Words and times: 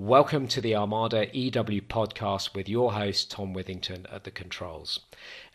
Welcome 0.00 0.46
to 0.48 0.60
the 0.60 0.76
Armada 0.76 1.26
EW 1.36 1.82
podcast 1.82 2.54
with 2.54 2.68
your 2.68 2.92
host, 2.92 3.32
Tom 3.32 3.52
Withington, 3.52 4.06
at 4.14 4.22
the 4.22 4.30
controls. 4.30 5.00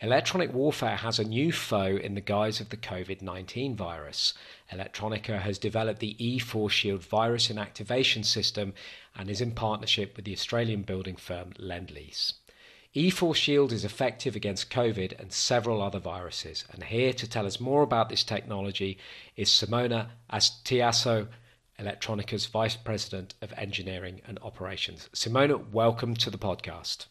Electronic 0.02 0.52
warfare 0.52 0.96
has 0.96 1.18
a 1.18 1.24
new 1.24 1.50
foe 1.50 1.96
in 1.96 2.14
the 2.14 2.20
guise 2.20 2.60
of 2.60 2.68
the 2.68 2.76
COVID 2.76 3.22
19 3.22 3.74
virus. 3.74 4.34
Elettronica 4.70 5.40
has 5.40 5.56
developed 5.58 6.00
the 6.00 6.14
E4 6.20 6.70
Shield 6.70 7.02
virus 7.02 7.48
inactivation 7.48 8.22
system 8.22 8.74
and 9.16 9.30
is 9.30 9.40
in 9.40 9.52
partnership 9.52 10.14
with 10.14 10.26
the 10.26 10.34
Australian 10.34 10.82
building 10.82 11.16
firm 11.16 11.54
Lendlease. 11.58 12.34
E4 12.94 13.34
Shield 13.34 13.72
is 13.72 13.82
effective 13.82 14.36
against 14.36 14.70
COVID 14.70 15.18
and 15.18 15.32
several 15.32 15.80
other 15.80 15.98
viruses. 15.98 16.64
And 16.70 16.84
here 16.84 17.14
to 17.14 17.26
tell 17.26 17.46
us 17.46 17.60
more 17.60 17.80
about 17.80 18.10
this 18.10 18.22
technology 18.22 18.98
is 19.36 19.48
Simona 19.48 20.08
Astiaso, 20.30 21.28
Elettronica's 21.78 22.46
Vice 22.46 22.76
President 22.76 23.34
of 23.42 23.52
Engineering 23.56 24.20
and 24.26 24.38
Operations. 24.42 25.08
Simona, 25.14 25.70
welcome 25.70 26.14
to 26.14 26.30
the 26.30 26.38
podcast. 26.38 27.06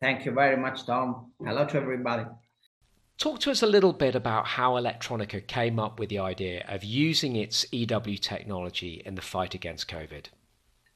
Thank 0.00 0.24
you 0.24 0.32
very 0.32 0.56
much, 0.56 0.84
Tom. 0.84 1.32
Hello 1.44 1.64
to 1.66 1.76
everybody. 1.76 2.24
Talk 3.16 3.38
to 3.40 3.50
us 3.50 3.62
a 3.62 3.66
little 3.66 3.92
bit 3.92 4.16
about 4.16 4.46
how 4.46 4.72
Elettronica 4.72 5.46
came 5.46 5.78
up 5.78 6.00
with 6.00 6.08
the 6.08 6.18
idea 6.18 6.64
of 6.68 6.82
using 6.82 7.36
its 7.36 7.64
EW 7.72 8.18
technology 8.18 9.00
in 9.06 9.14
the 9.14 9.22
fight 9.22 9.54
against 9.54 9.88
COVID. 9.88 10.26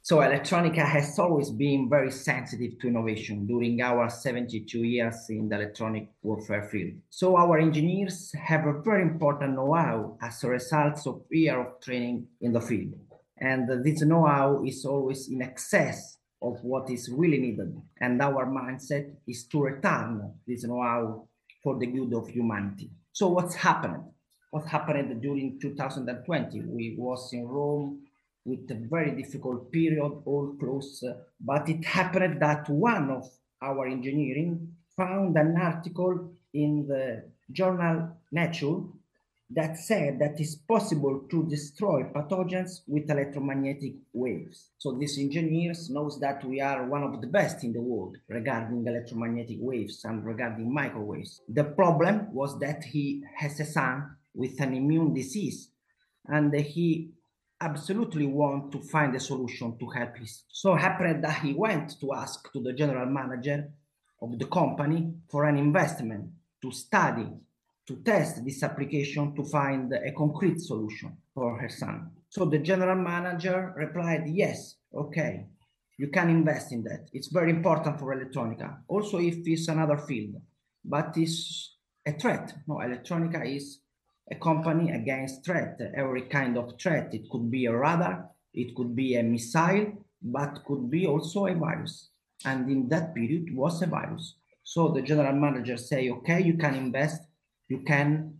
So 0.08 0.20
Elettronica 0.20 0.86
has 0.86 1.18
always 1.18 1.50
been 1.50 1.86
very 1.90 2.10
sensitive 2.10 2.78
to 2.78 2.88
innovation 2.88 3.46
during 3.46 3.82
our 3.82 4.08
72 4.08 4.78
years 4.78 5.26
in 5.28 5.50
the 5.50 5.56
electronic 5.56 6.08
warfare 6.22 6.62
field. 6.62 6.94
So 7.10 7.36
our 7.36 7.58
engineers 7.58 8.32
have 8.32 8.66
a 8.66 8.80
very 8.80 9.02
important 9.02 9.56
know-how 9.56 10.16
as 10.22 10.42
a 10.42 10.48
result 10.48 11.06
of 11.06 11.24
years 11.30 11.58
of 11.58 11.82
training 11.82 12.26
in 12.40 12.54
the 12.54 12.60
field. 12.62 12.94
And 13.38 13.84
this 13.84 14.00
know-how 14.00 14.64
is 14.64 14.86
always 14.86 15.28
in 15.28 15.42
excess 15.42 16.16
of 16.40 16.56
what 16.62 16.88
is 16.88 17.10
really 17.12 17.36
needed. 17.36 17.78
And 18.00 18.22
our 18.22 18.46
mindset 18.46 19.14
is 19.26 19.44
to 19.48 19.60
return 19.60 20.32
this 20.46 20.64
know-how 20.64 21.28
for 21.62 21.78
the 21.78 21.86
good 21.86 22.14
of 22.14 22.28
humanity. 22.28 22.90
So 23.12 23.28
what's 23.28 23.56
happened? 23.56 24.04
What 24.52 24.66
happened 24.68 25.20
during 25.20 25.60
2020? 25.60 26.62
We 26.62 26.96
was 26.96 27.28
in 27.34 27.46
Rome 27.46 28.04
with 28.44 28.70
a 28.70 28.74
very 28.88 29.10
difficult 29.10 29.70
period, 29.70 30.22
all 30.24 30.54
close. 30.58 31.02
Uh, 31.02 31.14
but 31.40 31.68
it 31.68 31.84
happened 31.84 32.40
that 32.40 32.68
one 32.68 33.10
of 33.10 33.28
our 33.62 33.86
engineering 33.86 34.74
found 34.96 35.36
an 35.36 35.56
article 35.56 36.30
in 36.54 36.86
the 36.86 37.24
journal 37.52 38.10
Nature 38.30 38.80
that 39.50 39.78
said 39.78 40.18
that 40.18 40.38
it's 40.38 40.56
possible 40.56 41.22
to 41.30 41.46
destroy 41.48 42.02
pathogens 42.02 42.82
with 42.86 43.10
electromagnetic 43.10 43.94
waves. 44.12 44.70
So 44.76 44.92
this 44.92 45.18
engineer 45.18 45.72
knows 45.88 46.20
that 46.20 46.44
we 46.44 46.60
are 46.60 46.86
one 46.86 47.02
of 47.02 47.20
the 47.22 47.26
best 47.26 47.64
in 47.64 47.72
the 47.72 47.80
world 47.80 48.18
regarding 48.28 48.86
electromagnetic 48.86 49.56
waves 49.60 50.04
and 50.04 50.24
regarding 50.24 50.72
microwaves. 50.72 51.40
The 51.48 51.64
problem 51.64 52.32
was 52.34 52.58
that 52.58 52.84
he 52.84 53.22
has 53.36 53.58
a 53.60 53.64
son 53.64 54.16
with 54.34 54.60
an 54.60 54.74
immune 54.74 55.14
disease 55.14 55.70
and 56.26 56.54
he 56.54 57.12
absolutely 57.60 58.26
want 58.26 58.72
to 58.72 58.80
find 58.80 59.14
a 59.14 59.20
solution 59.20 59.76
to 59.78 59.86
help 59.90 60.16
his. 60.16 60.44
So 60.48 60.74
happened 60.74 61.24
that 61.24 61.40
he 61.42 61.54
went 61.54 62.00
to 62.00 62.14
ask 62.14 62.52
to 62.52 62.62
the 62.62 62.72
general 62.72 63.06
manager 63.06 63.70
of 64.22 64.38
the 64.38 64.46
company 64.46 65.12
for 65.28 65.44
an 65.44 65.56
investment 65.56 66.30
to 66.62 66.70
study, 66.70 67.28
to 67.86 67.96
test 67.96 68.44
this 68.44 68.62
application 68.62 69.34
to 69.34 69.44
find 69.44 69.92
a 69.92 70.12
concrete 70.12 70.60
solution 70.60 71.16
for 71.34 71.58
her 71.58 71.68
son. 71.68 72.10
So 72.28 72.44
the 72.44 72.58
general 72.58 72.96
manager 72.96 73.72
replied, 73.76 74.24
yes, 74.26 74.76
okay, 74.94 75.46
you 75.96 76.08
can 76.08 76.28
invest 76.28 76.72
in 76.72 76.84
that. 76.84 77.08
It's 77.12 77.28
very 77.28 77.50
important 77.50 77.98
for 77.98 78.14
Elettronica. 78.14 78.78
Also, 78.88 79.18
if 79.18 79.38
it's 79.46 79.68
another 79.68 79.98
field, 79.98 80.36
but 80.84 81.16
it's 81.16 81.76
a 82.06 82.12
threat. 82.12 82.54
No, 82.66 82.76
Elettronica 82.76 83.44
is 83.44 83.80
a 84.30 84.34
company 84.36 84.90
against 84.92 85.44
threat, 85.44 85.80
every 85.96 86.22
kind 86.22 86.56
of 86.58 86.78
threat. 86.80 87.14
It 87.14 87.30
could 87.30 87.50
be 87.50 87.66
a 87.66 87.76
radar, 87.76 88.28
it 88.52 88.74
could 88.76 88.94
be 88.94 89.16
a 89.16 89.22
missile, 89.22 90.04
but 90.22 90.64
could 90.66 90.90
be 90.90 91.06
also 91.06 91.46
a 91.46 91.54
virus. 91.54 92.10
And 92.44 92.70
in 92.70 92.88
that 92.88 93.14
period 93.14 93.54
was 93.54 93.82
a 93.82 93.86
virus. 93.86 94.36
So 94.62 94.88
the 94.88 95.02
general 95.02 95.34
manager 95.34 95.76
say, 95.76 96.10
okay, 96.10 96.42
you 96.42 96.54
can 96.54 96.74
invest, 96.74 97.22
you 97.68 97.80
can 97.86 98.38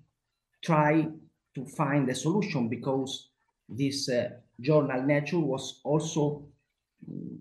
try 0.62 1.09
to 1.54 1.65
find 1.77 2.09
a 2.09 2.15
solution 2.15 2.69
because 2.69 3.31
this 3.69 4.09
uh, 4.09 4.31
journal 4.60 5.03
Nature 5.03 5.38
was 5.38 5.81
also 5.84 6.47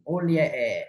only 0.06 0.38
a, 0.40 0.84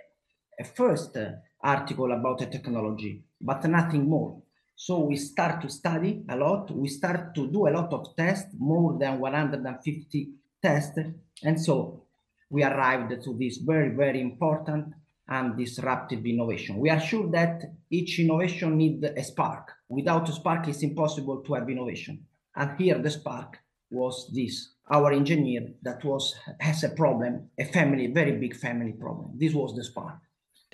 a 0.59 0.65
first 0.65 1.17
article 1.61 2.13
about 2.13 2.39
the 2.39 2.47
technology, 2.47 3.25
but 3.41 3.65
nothing 3.65 4.09
more. 4.09 4.43
So 4.81 5.01
we 5.01 5.17
start 5.17 5.61
to 5.63 5.69
study 5.69 6.23
a 6.29 6.37
lot. 6.37 6.71
We 6.71 6.87
start 6.87 7.35
to 7.35 7.51
do 7.51 7.67
a 7.67 7.75
lot 7.75 7.93
of 7.93 8.15
tests, 8.17 8.55
more 8.57 8.97
than 8.97 9.19
150 9.19 10.29
tests. 10.63 11.01
And 11.43 11.61
so 11.61 12.05
we 12.49 12.63
arrived 12.63 13.11
to 13.25 13.37
this 13.37 13.57
very, 13.57 13.89
very 13.89 14.21
important 14.21 14.95
and 15.29 15.59
disruptive 15.59 16.25
innovation. 16.25 16.79
We 16.79 16.91
are 16.91 17.01
sure 17.01 17.29
that 17.33 17.65
each 17.91 18.21
innovation 18.21 18.77
needs 18.77 19.05
a 19.05 19.25
spark. 19.25 19.73
Without 19.89 20.29
a 20.29 20.33
spark, 20.33 20.69
it's 20.69 20.85
impossible 20.85 21.43
to 21.43 21.55
have 21.55 21.69
innovation. 21.69 22.25
And 22.55 22.79
here 22.79 22.99
the 22.99 23.11
spark 23.11 23.59
was 23.91 24.31
this. 24.33 24.75
Our 24.89 25.11
engineer 25.13 25.73
that 25.83 26.05
was 26.05 26.37
has 26.61 26.85
a 26.85 26.91
problem, 26.91 27.51
a 27.59 27.65
family, 27.65 28.07
very 28.07 28.37
big 28.39 28.55
family 28.55 28.93
problem. 28.93 29.33
This 29.35 29.55
was 29.55 29.75
the 29.75 29.83
spark. 29.83 30.21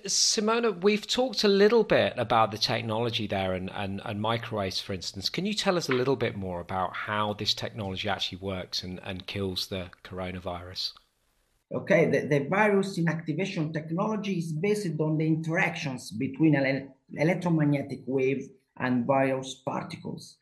Simona, 0.07 0.83
we've 0.83 1.07
talked 1.07 1.45
a 1.45 1.49
little 1.49 1.83
bit 1.83 2.13
about 2.19 2.51
the 2.51 2.59
technology 2.59 3.27
there 3.27 3.55
and, 3.55 3.71
and, 3.73 4.03
and 4.05 4.21
microwaves, 4.21 4.79
for 4.79 4.93
instance. 4.93 5.31
Can 5.31 5.47
you 5.47 5.55
tell 5.55 5.79
us 5.79 5.89
a 5.89 5.93
little 5.93 6.17
bit 6.17 6.37
more 6.37 6.61
about 6.61 6.95
how 6.95 7.33
this 7.33 7.55
technology 7.55 8.09
actually 8.09 8.39
works 8.39 8.83
and, 8.83 9.01
and 9.03 9.27
kills 9.27 9.69
the 9.69 9.87
coronavirus? 10.05 10.93
Okay, 11.75 12.05
the, 12.11 12.27
the 12.27 12.47
virus 12.51 12.99
inactivation 12.99 13.73
technology 13.73 14.39
is 14.39 14.53
based 14.53 15.01
on 15.01 15.17
the 15.17 15.27
interactions 15.27 16.11
between 16.11 16.55
electromagnetic 17.17 18.01
wave 18.07 18.49
and 18.77 19.07
virus 19.07 19.55
particles. 19.65 20.37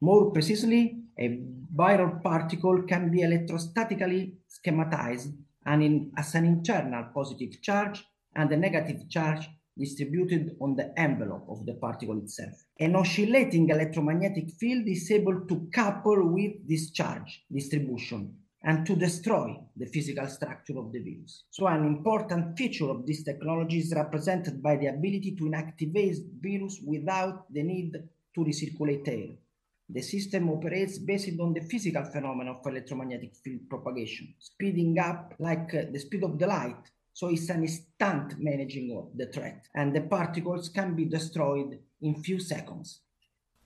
More 0.00 0.30
precisely, 0.30 0.98
a 1.18 1.44
viral 1.76 2.22
particle 2.22 2.82
can 2.82 3.10
be 3.10 3.20
electrostatically 3.20 4.32
schematized 4.48 5.34
and 5.66 5.82
in, 5.82 6.12
as 6.16 6.34
an 6.34 6.46
internal 6.46 7.04
positive 7.14 7.60
charge 7.60 8.04
and 8.34 8.50
the 8.50 8.56
negative 8.56 9.08
charge 9.08 9.48
distributed 9.78 10.56
on 10.60 10.76
the 10.76 10.98
envelope 10.98 11.46
of 11.48 11.64
the 11.64 11.74
particle 11.74 12.18
itself. 12.18 12.52
An 12.78 12.94
oscillating 12.94 13.68
electromagnetic 13.70 14.50
field 14.50 14.86
is 14.86 15.10
able 15.10 15.46
to 15.46 15.68
couple 15.72 16.32
with 16.32 16.52
this 16.68 16.90
charge 16.90 17.44
distribution 17.50 18.36
and 18.64 18.86
to 18.86 18.94
destroy 18.94 19.56
the 19.76 19.86
physical 19.86 20.26
structure 20.28 20.78
of 20.78 20.92
the 20.92 21.00
virus. 21.00 21.44
So 21.50 21.66
an 21.66 21.84
important 21.84 22.56
feature 22.56 22.90
of 22.90 23.06
this 23.06 23.24
technology 23.24 23.78
is 23.78 23.92
represented 23.94 24.62
by 24.62 24.76
the 24.76 24.86
ability 24.86 25.34
to 25.38 25.44
inactivate 25.44 26.18
virus 26.40 26.80
without 26.84 27.52
the 27.52 27.62
need 27.62 27.92
to 28.34 28.40
recirculate 28.40 29.08
air. 29.08 29.34
The 29.88 30.00
system 30.00 30.48
operates 30.50 30.98
based 30.98 31.38
on 31.40 31.52
the 31.52 31.62
physical 31.62 32.04
phenomenon 32.04 32.56
of 32.56 32.66
electromagnetic 32.66 33.34
field 33.42 33.68
propagation, 33.68 34.34
speeding 34.38 34.98
up 34.98 35.34
like 35.38 35.70
the 35.70 35.98
speed 35.98 36.22
of 36.22 36.38
the 36.38 36.46
light 36.46 36.90
so 37.12 37.28
it's 37.28 37.48
an 37.48 37.62
instant 37.62 38.34
managing 38.38 38.96
of 38.96 39.16
the 39.16 39.26
threat, 39.26 39.66
and 39.74 39.94
the 39.94 40.02
particles 40.02 40.68
can 40.68 40.94
be 40.94 41.04
destroyed 41.04 41.78
in 42.00 42.22
few 42.22 42.40
seconds. 42.40 43.00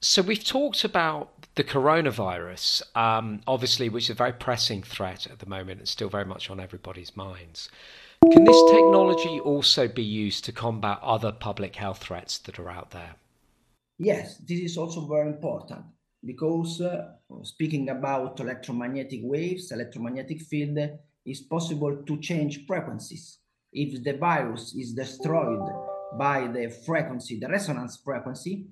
So 0.01 0.23
we've 0.23 0.45
talked 0.45 0.85
about 0.85 1.47
the 1.55 1.65
coronavirus, 1.65 2.83
um, 2.97 3.41
obviously, 3.47 3.89
which 3.89 4.05
is 4.05 4.11
a 4.11 4.15
very 4.15 4.33
pressing 4.33 4.83
threat 4.83 5.27
at 5.27 5.39
the 5.39 5.47
moment 5.47 5.81
and 5.81 5.89
still 5.89 6.11
very 6.11 6.27
much 6.27 6.51
on 6.51 6.61
everybody's 6.61 7.17
minds. 7.17 7.71
Can 8.33 8.45
this 8.45 8.63
technology 8.71 9.41
also 9.41 9.89
be 9.89 10.03
used 10.03 10.45
to 10.45 10.53
combat 10.53 10.99
other 11.03 11.33
public 11.33 11.77
health 11.77 11.99
threats 11.99 12.39
that 12.39 12.59
are 12.59 12.71
out 12.71 12.91
there? 12.91 13.15
Yes, 13.99 14.37
this 14.39 14.61
is 14.61 14.77
also 14.77 15.07
very 15.07 15.29
important 15.29 15.85
because 16.25 16.81
uh, 16.81 17.13
speaking 17.43 17.89
about 17.89 18.39
electromagnetic 18.41 19.21
waves, 19.23 19.73
electromagnetic 19.73 20.43
field, 20.43 20.79
it's 21.27 21.43
possible 21.43 22.03
to 22.07 22.21
change 22.21 22.65
frequencies. 22.67 23.39
If 23.73 24.03
the 24.03 24.17
virus 24.17 24.75
is 24.75 24.95
destroyed 24.95 25.67
by 26.19 26.47
the 26.47 26.71
frequency, 26.87 27.39
the 27.39 27.49
resonance 27.49 28.01
frequency, 28.03 28.69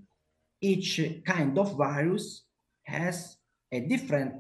each 0.61 1.01
kind 1.27 1.59
of 1.59 1.77
virus 1.77 2.45
has 2.85 3.37
a 3.73 3.81
different 3.81 4.35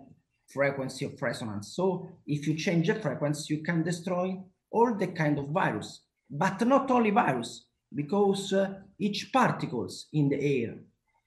frequency 0.47 1.05
of 1.07 1.21
resonance. 1.21 1.75
So 1.75 2.09
if 2.27 2.47
you 2.47 2.55
change 2.55 2.87
the 2.87 2.95
frequency, 2.95 3.55
you 3.55 3.63
can 3.63 3.83
destroy 3.83 4.41
all 4.71 4.95
the 4.95 5.09
kind 5.09 5.39
of 5.39 5.49
virus, 5.49 6.03
but 6.31 6.65
not 6.67 6.91
only 6.91 7.11
virus, 7.11 7.67
because 7.95 8.53
uh, 8.53 8.75
each 8.99 9.31
particles 9.33 10.07
in 10.13 10.29
the 10.29 10.41
air 10.41 10.75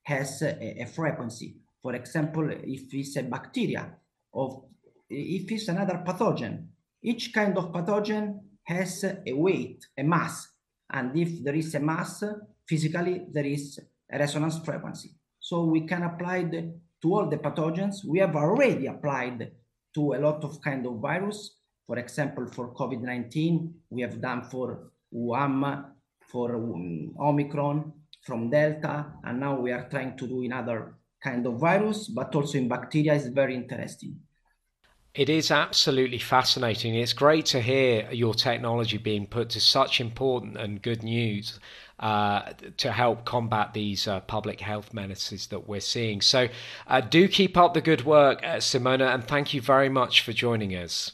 has 0.04 0.42
a, 0.42 0.82
a, 0.82 0.86
frequency. 0.86 1.58
For 1.82 1.96
example, 1.96 2.50
if 2.50 2.94
it's 2.94 3.16
a 3.18 3.24
bacteria, 3.24 3.94
or 4.32 4.66
if 5.10 5.52
it's 5.52 5.68
another 5.68 6.04
pathogen, 6.06 6.68
each 7.02 7.34
kind 7.34 7.58
of 7.58 7.72
pathogen 7.72 8.40
has 8.64 9.04
a 9.04 9.34
weight, 9.34 9.86
a 9.98 10.04
mass. 10.04 10.48
And 10.92 11.18
if 11.18 11.44
there 11.44 11.56
is 11.56 11.74
a 11.76 11.80
mass, 11.80 12.24
physically 12.68 13.26
there 13.32 13.46
is 13.46 13.80
a 14.12 14.20
resonance 14.20 14.60
frequency. 14.60 15.12
So 15.40 15.64
we 15.64 15.82
can 15.82 16.04
apply 16.04 16.44
the, 16.44 16.74
to 17.02 17.14
all 17.14 17.30
the 17.30 17.38
pathogens. 17.38 18.06
We 18.06 18.20
have 18.20 18.36
already 18.36 18.88
applied 18.88 19.52
to 19.96 20.14
a 20.14 20.20
lot 20.20 20.44
of 20.44 20.62
kind 20.62 20.86
of 20.86 21.00
virus. 21.00 21.56
For 21.86 21.98
example, 21.98 22.48
for 22.48 22.74
COVID-19, 22.74 23.72
we 23.90 24.02
have 24.02 24.20
done 24.20 24.44
for 24.44 24.92
Wuhan, 25.14 25.86
for 26.20 26.56
Omicron, 27.20 27.94
from 28.22 28.50
Delta, 28.50 29.06
and 29.24 29.40
now 29.40 29.58
we 29.58 29.72
are 29.72 29.88
trying 29.90 30.18
to 30.18 30.28
do 30.28 30.42
in 30.42 30.52
other 30.52 30.96
kind 31.24 31.46
of 31.46 31.60
virus, 31.60 32.10
but 32.10 32.36
also 32.36 32.58
in 32.58 32.68
bacteria 32.68 33.14
is 33.14 33.28
very 33.28 33.56
interesting. 33.56 34.20
It 35.18 35.30
is 35.30 35.50
absolutely 35.50 36.20
fascinating. 36.20 36.94
It's 36.94 37.12
great 37.12 37.48
to 37.48 37.60
hear 37.60 38.08
your 38.12 38.36
technology 38.36 38.98
being 39.00 39.26
put 39.26 39.50
to 39.50 39.60
such 39.60 40.00
important 40.00 40.58
and 40.58 40.80
good 40.80 41.02
news 41.02 41.60
uh, 42.00 42.54
to 42.78 42.92
help 42.92 43.26
combat 43.26 43.74
these 43.74 44.08
uh, 44.08 44.20
public 44.20 44.62
health 44.62 44.94
menaces 44.94 45.48
that 45.48 45.68
we're 45.68 45.80
seeing. 45.80 46.22
So, 46.22 46.50
uh, 46.86 47.02
do 47.02 47.28
keep 47.28 47.58
up 47.58 47.74
the 47.74 47.82
good 47.82 48.06
work, 48.06 48.44
uh, 48.44 48.58
Simona, 48.58 49.12
and 49.12 49.24
thank 49.24 49.56
you 49.56 49.62
very 49.62 49.90
much 49.90 50.22
for 50.22 50.34
joining 50.34 50.76
us. 50.76 51.14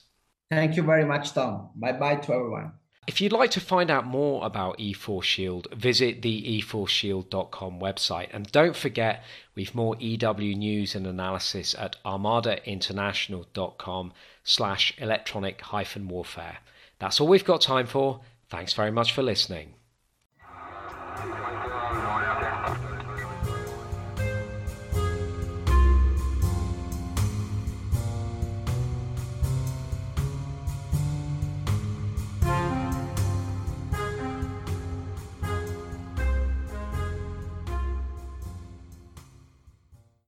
Thank 0.50 0.78
you 0.78 0.84
very 0.84 1.06
much, 1.06 1.34
Tom. 1.34 1.72
Bye 1.76 1.94
bye 1.94 2.16
to 2.16 2.34
everyone. 2.34 2.74
If 3.06 3.20
you'd 3.20 3.34
like 3.34 3.52
to 3.52 3.60
find 3.60 3.92
out 3.92 4.06
more 4.06 4.46
about 4.46 4.80
E4 4.80 5.22
Shield, 5.24 5.68
visit 5.74 6.22
the 6.22 6.62
e4shield.com 6.62 7.80
website. 7.80 8.30
And 8.32 8.50
don't 8.52 8.78
forget, 8.78 9.26
we've 9.56 9.76
more 9.76 9.98
EW 10.00 10.56
news 10.56 10.96
and 10.96 11.06
analysis 11.06 11.76
at 11.78 11.98
armadainternational.com 12.06 14.14
slash 14.46 14.94
electronic 14.98 15.60
hyphen 15.62 16.08
warfare. 16.08 16.60
That's 17.00 17.20
all 17.20 17.28
we've 17.28 17.44
got 17.44 17.60
time 17.60 17.88
for. 17.88 18.22
Thanks 18.48 18.72
very 18.72 18.92
much 18.92 19.12
for 19.12 19.22
listening. 19.22 19.74